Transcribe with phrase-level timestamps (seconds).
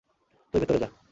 [0.53, 0.91] তুই ভেতরে যা।